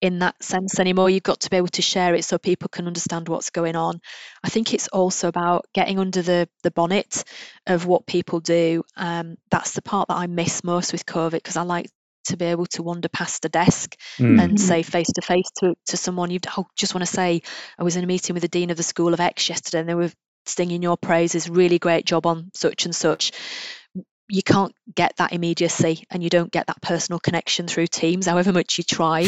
[0.00, 1.10] in that sense anymore.
[1.10, 4.00] You've got to be able to share it so people can understand what's going on.
[4.44, 7.24] I think it's also about getting under the the bonnet
[7.66, 8.84] of what people do.
[8.96, 11.90] Um, that's the part that I miss most with COVID because I like
[12.26, 14.40] to be able to wander past a desk mm.
[14.42, 16.30] and say face to face to to someone.
[16.30, 17.42] You oh, just want to say
[17.78, 19.88] I was in a meeting with the dean of the School of X yesterday, and
[19.88, 20.12] they were
[20.46, 21.50] singing your praises.
[21.50, 23.32] Really great job on such and such
[24.30, 28.52] you can't get that immediacy and you don't get that personal connection through teams however
[28.52, 29.26] much you try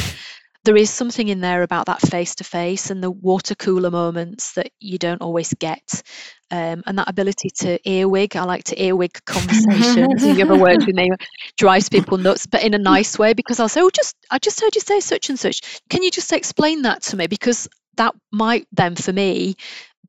[0.64, 4.53] there is something in there about that face to face and the water cooler moments
[4.55, 6.03] that you don't always get.
[6.51, 10.25] Um, and that ability to earwig, I like to earwig conversations.
[10.25, 11.09] You ever worked with me?
[11.57, 14.61] Drives people nuts, but in a nice way because I'll say, "Oh, just I just
[14.61, 15.81] heard you say such and such.
[15.88, 19.57] Can you just explain that to me?" Because that might then, for me,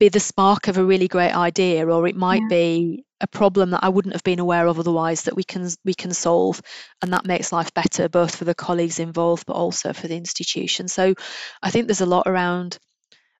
[0.01, 2.47] be the spark of a really great idea, or it might yeah.
[2.49, 5.93] be a problem that I wouldn't have been aware of otherwise that we can we
[5.93, 6.59] can solve
[7.03, 10.87] and that makes life better both for the colleagues involved but also for the institution
[10.87, 11.13] so
[11.61, 12.79] I think there's a lot around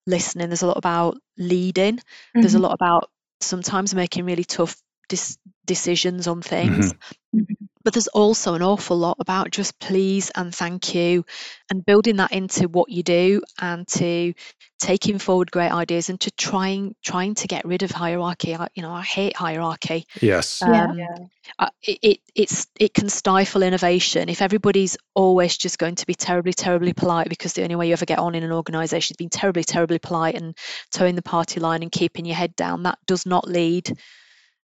[0.06, 2.42] listening there's a lot about leading mm-hmm.
[2.42, 2.66] there's a mm-hmm.
[2.66, 4.76] lot about sometimes making really tough
[5.10, 6.94] dis- decisions on things
[7.36, 7.61] mm-hmm.
[7.84, 11.26] But there's also an awful lot about just please and thank you
[11.70, 14.34] and building that into what you do and to
[14.82, 18.56] taking forward great ideas and to trying trying to get rid of hierarchy.
[18.56, 20.06] I, you know, I hate hierarchy.
[20.22, 20.62] Yes.
[20.62, 21.68] Um, yeah.
[21.84, 26.54] it, it it's it can stifle innovation if everybody's always just going to be terribly
[26.54, 29.30] terribly polite because the only way you ever get on in an organisation is being
[29.30, 30.58] terribly terribly polite and
[30.92, 32.84] toeing the party line and keeping your head down.
[32.84, 33.96] That does not lead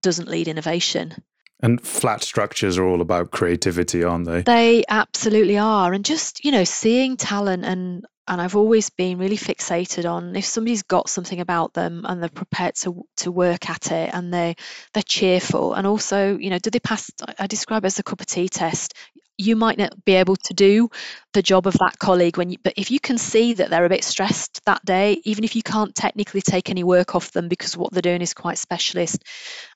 [0.03, 1.15] doesn't lead innovation.
[1.63, 4.43] And flat structures are all about creativity, aren't they?
[4.43, 5.93] They absolutely are.
[5.93, 10.45] And just, you know, seeing talent and and I've always been really fixated on if
[10.45, 14.57] somebody's got something about them and they're prepared to to work at it and they
[14.95, 15.75] they're cheerful.
[15.75, 18.49] And also you know do they pass I describe it as a cup of tea
[18.49, 18.95] test.
[19.39, 20.89] You might not be able to do
[21.33, 23.89] the job of that colleague when you but if you can see that they're a
[23.89, 27.77] bit stressed that day even if you can't technically take any work off them because
[27.77, 29.25] what they're doing is quite specialist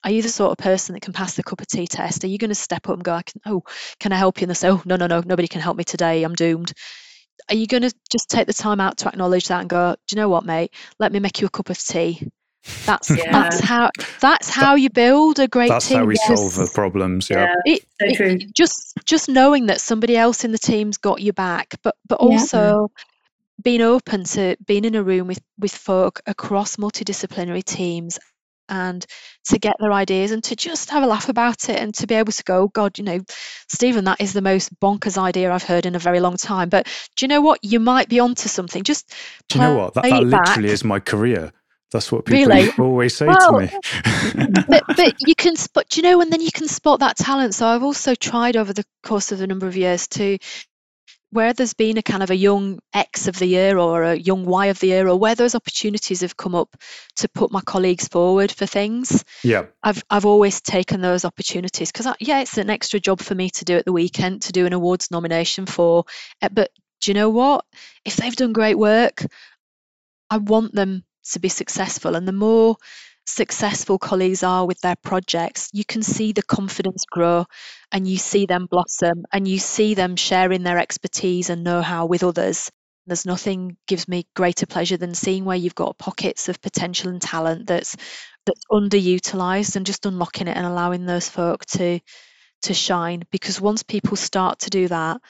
[0.05, 2.23] are you the sort of person that can pass the cup of tea test?
[2.23, 3.65] Are you going to step up and go I can, oh
[3.99, 4.45] can i help you?
[4.45, 6.23] And they say oh no no no nobody can help me today.
[6.23, 6.73] I'm doomed
[7.49, 10.17] are you going to just take the time out to acknowledge that and go do
[10.17, 12.29] you know what mate let me make you a cup of tea
[12.85, 13.31] that's yeah.
[13.31, 15.99] that's how that's how you build a great that's team.
[15.99, 16.39] how we yes.
[16.39, 17.31] solve the problems.
[17.31, 18.31] Yeah, yeah it, so true.
[18.33, 22.17] It, just just knowing that somebody else in the team's got your back, but but
[22.17, 23.05] also yeah.
[23.63, 28.19] being open to being in a room with with folk across multidisciplinary teams
[28.69, 29.05] and
[29.49, 32.15] to get their ideas and to just have a laugh about it and to be
[32.15, 33.21] able to go, God, you know,
[33.69, 36.69] Stephen, that is the most bonkers idea I've heard in a very long time.
[36.69, 37.61] But do you know what?
[37.63, 38.83] You might be onto something.
[38.83, 39.15] Just
[39.49, 39.95] do you know what?
[39.95, 41.53] That, that literally is my career.
[41.93, 42.71] That's what people really?
[42.79, 44.53] always say well, to me.
[44.69, 47.55] but, but you can spot, you know, and then you can spot that talent.
[47.55, 50.39] So I've also tried over the course of a number of years to
[51.37, 54.47] where there's been a kind of a young X of the year or a young
[54.47, 56.75] Y of the year, or where those opportunities have come up
[57.17, 59.23] to put my colleagues forward for things.
[59.45, 63.51] Yeah, I've I've always taken those opportunities because yeah, it's an extra job for me
[63.51, 66.07] to do at the weekend to do an awards nomination for.
[66.41, 66.71] Eh, but
[67.03, 67.67] do you know what?
[68.07, 69.23] If they've done great work,
[70.31, 72.17] I want them to be successful.
[72.17, 72.77] And the more
[73.27, 77.47] successful colleagues are with their projects, you can see the confidence grow
[77.93, 82.07] and you see them blossom and you see them sharing their expertise and know how
[82.07, 82.71] with others.
[83.07, 87.23] There's nothing gives me greater pleasure than seeing where you've got pockets of potential and
[87.23, 87.97] talent that's
[88.47, 92.01] that's underutilized and just unlocking it and allowing those folk to
[92.63, 95.21] to shine because once people start to do that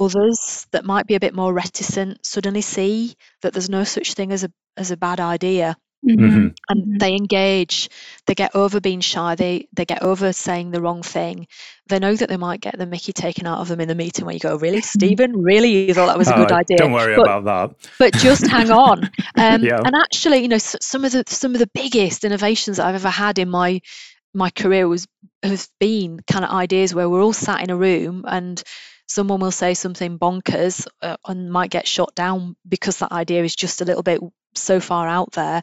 [0.00, 4.32] others that might be a bit more reticent suddenly see that there's no such thing
[4.32, 6.24] as a as a bad idea mm-hmm.
[6.24, 6.48] mm-hmm.
[6.68, 6.98] and mm-hmm.
[6.98, 7.88] they engage
[8.26, 11.46] they get over being shy they they get over saying the wrong thing
[11.88, 14.24] they know that they might get the mickey taken out of them in the meeting
[14.24, 14.98] where you go really mm-hmm.
[14.98, 18.12] stephen really you thought that was a good idea don't worry but, about that but
[18.14, 19.04] just hang on
[19.36, 19.80] um, yeah.
[19.84, 23.10] and actually you know some of the some of the biggest innovations that i've ever
[23.10, 23.80] had in my
[24.34, 25.06] my career was
[25.42, 28.62] have been kind of ideas where we're all sat in a room and
[29.06, 33.54] someone will say something bonkers uh, and might get shot down because that idea is
[33.54, 34.20] just a little bit
[34.54, 35.62] so far out there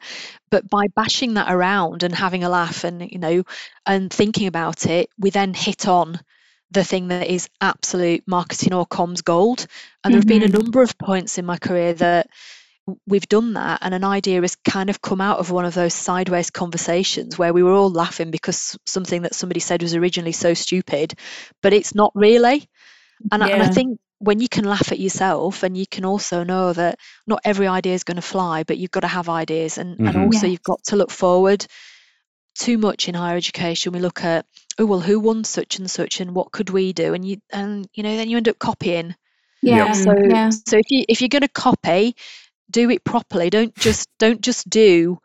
[0.50, 3.44] but by bashing that around and having a laugh and you know
[3.86, 6.20] and thinking about it we then hit on
[6.72, 9.66] the thing that is absolute marketing or comms gold
[10.04, 10.58] and there have been a mm-hmm.
[10.58, 12.28] number of points in my career that
[13.08, 15.94] we've done that and an idea has kind of come out of one of those
[15.94, 20.54] sideways conversations where we were all laughing because something that somebody said was originally so
[20.54, 21.14] stupid
[21.62, 22.68] but it's not really
[23.32, 23.48] and, yeah.
[23.48, 26.74] I, and I think when you can laugh at yourself and you can also know
[26.74, 29.96] that not every idea is going to fly, but you've got to have ideas and,
[29.96, 30.08] mm-hmm.
[30.08, 30.52] and also yes.
[30.52, 31.66] you've got to look forward.
[32.56, 34.46] Too much in higher education, we look at,
[34.78, 37.14] oh well, who won such and such, and what could we do?
[37.14, 39.16] And you and you know, then you end up copying.
[39.62, 39.94] Yeah.
[39.94, 40.50] So yeah.
[40.50, 42.16] so if you if you're going to copy,
[42.70, 43.50] do it properly.
[43.50, 45.20] Don't just don't just do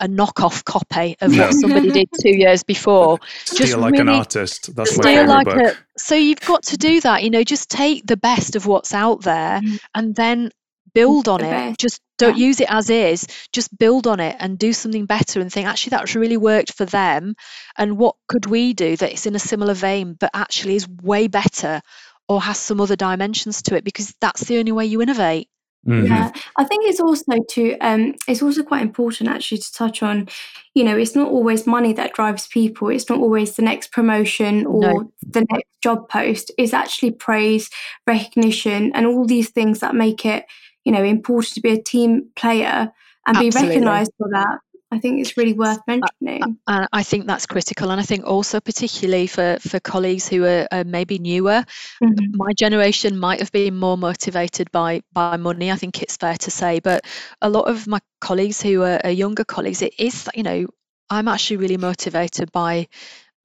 [0.00, 1.46] a knockoff copy of no.
[1.46, 3.18] what somebody did two years before.
[3.44, 4.74] Steal like really, an artist.
[4.74, 5.56] That's steal like book.
[5.56, 5.76] a.
[5.98, 7.22] So you've got to do that.
[7.22, 9.78] You know, just take the best of what's out there mm.
[9.94, 10.50] and then
[10.94, 11.78] build on the it.
[11.78, 12.46] Just don't yeah.
[12.46, 13.26] use it as is.
[13.52, 16.86] Just build on it and do something better and think actually that's really worked for
[16.86, 17.34] them.
[17.76, 21.28] And what could we do that is in a similar vein, but actually is way
[21.28, 21.82] better
[22.28, 23.84] or has some other dimensions to it?
[23.84, 25.48] Because that's the only way you innovate.
[25.86, 26.06] Mm-hmm.
[26.06, 30.28] Yeah, I think it's also to um, it's also quite important actually to touch on,
[30.74, 32.88] you know, it's not always money that drives people.
[32.88, 35.12] It's not always the next promotion or no.
[35.22, 36.50] the next job post.
[36.58, 37.70] It's actually praise,
[38.06, 40.44] recognition, and all these things that make it,
[40.84, 42.92] you know, important to be a team player
[43.26, 43.60] and Absolutely.
[43.60, 44.58] be recognised for that.
[44.92, 46.58] I think it's really worth mentioning.
[46.68, 47.90] And I think that's critical.
[47.90, 51.64] And I think also, particularly for, for colleagues who are, are maybe newer,
[52.02, 52.36] mm-hmm.
[52.36, 56.50] my generation might have been more motivated by, by money, I think it's fair to
[56.50, 56.78] say.
[56.80, 57.04] But
[57.42, 60.66] a lot of my colleagues who are, are younger colleagues, it is, you know,
[61.10, 62.88] I'm actually really motivated by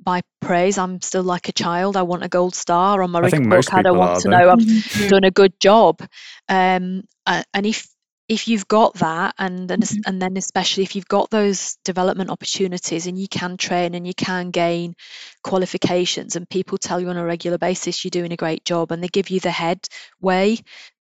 [0.03, 0.79] by praise.
[0.79, 1.95] I'm still like a child.
[1.95, 3.85] I want a gold star on my report card.
[3.85, 5.07] I want to know I've mm-hmm.
[5.09, 6.01] done a good job.
[6.49, 7.87] Um, and if
[8.31, 9.99] if you've got that and then mm-hmm.
[10.05, 14.13] and then especially if you've got those development opportunities and you can train and you
[14.13, 14.95] can gain
[15.43, 19.03] qualifications and people tell you on a regular basis you're doing a great job and
[19.03, 19.85] they give you the head
[20.21, 20.57] way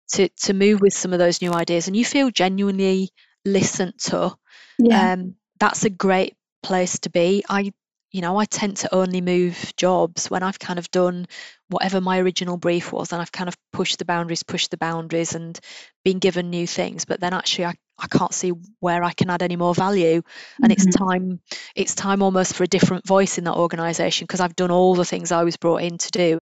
[0.08, 3.12] to to move with some of those new ideas and you feel genuinely
[3.46, 4.36] listened to
[4.80, 5.14] yeah.
[5.14, 7.72] um that's a great place to be i
[8.12, 11.28] you know, I tend to only move jobs when I've kind of done
[11.70, 15.36] whatever my original brief was and I've kind of pushed the boundaries, pushed the boundaries
[15.36, 15.60] and
[16.04, 17.06] been given new things.
[17.06, 20.22] But then actually I, I can't see where I can add any more value.
[20.62, 20.88] And mm-hmm.
[20.88, 21.40] it's time
[21.76, 25.06] it's time almost for a different voice in that organization because I've done all the
[25.06, 26.40] things I was brought in to do.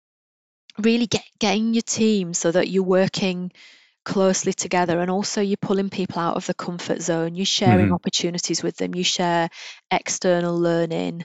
[0.78, 3.50] Really get getting your team so that you're working
[4.04, 7.94] closely together and also you're pulling people out of the comfort zone you're sharing mm-hmm.
[7.94, 9.48] opportunities with them you share
[9.90, 11.24] external learning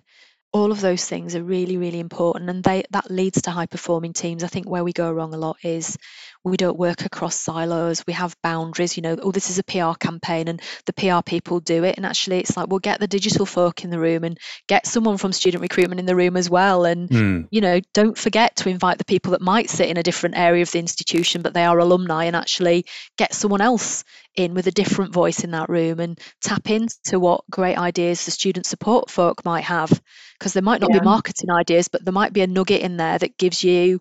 [0.51, 4.13] all of those things are really really important and they that leads to high performing
[4.13, 4.43] teams.
[4.43, 5.97] I think where we go wrong a lot is
[6.43, 9.93] we don't work across silos we have boundaries you know oh this is a pr
[9.99, 13.45] campaign and the pr people do it and actually it's like we'll get the digital
[13.45, 16.85] folk in the room and get someone from student recruitment in the room as well
[16.85, 17.47] and mm.
[17.51, 20.61] you know don't forget to invite the people that might sit in a different area
[20.61, 22.85] of the institution but they are alumni and actually
[23.17, 24.03] get someone else
[24.35, 28.31] in with a different voice in that room and tap into what great ideas the
[28.31, 30.01] student support folk might have
[30.37, 30.99] because there might not yeah.
[30.99, 33.99] be marketing ideas but there might be a nugget in there that gives you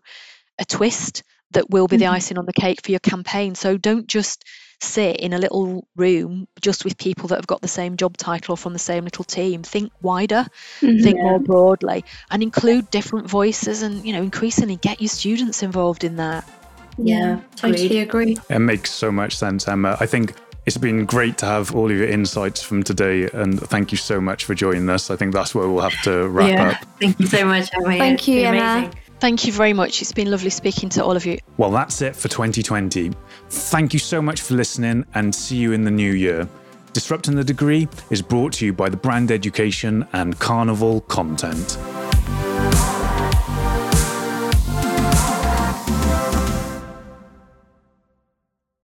[0.61, 1.23] a twist
[1.53, 2.15] that will be the mm-hmm.
[2.15, 3.55] icing on the cake for your campaign.
[3.55, 4.45] So don't just
[4.81, 8.55] sit in a little room just with people that have got the same job title
[8.55, 9.63] or from the same little team.
[9.63, 10.47] Think wider,
[10.81, 11.03] mm-hmm.
[11.03, 16.05] think more broadly, and include different voices and, you know, increasingly get your students involved
[16.05, 16.49] in that.
[16.97, 18.37] Yeah, totally agree.
[18.51, 19.97] It makes so much sense, Emma.
[20.01, 20.35] I think
[20.67, 24.21] it's been great to have all of your insights from today, and thank you so
[24.21, 25.11] much for joining us.
[25.11, 26.69] I think that's where we'll have to wrap yeah.
[26.71, 26.85] up.
[27.01, 27.97] Thank you so much, Emma.
[27.97, 28.59] Thank you, Emma.
[28.59, 29.01] Amazing.
[29.21, 30.01] Thank you very much.
[30.01, 31.39] It's been lovely speaking to all of you.
[31.57, 33.13] Well, that's it for 2020.
[33.51, 36.49] Thank you so much for listening and see you in the new year.
[36.93, 41.77] Disrupting the Degree is brought to you by the Brand Education and Carnival Content.